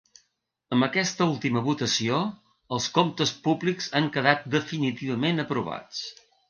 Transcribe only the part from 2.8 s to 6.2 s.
comptes públics han quedat definitivament aprovats.